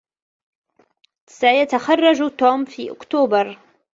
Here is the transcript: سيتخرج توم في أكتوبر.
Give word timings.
سيتخرج 1.29 2.31
توم 2.37 2.65
في 2.65 2.91
أكتوبر. 2.91 3.57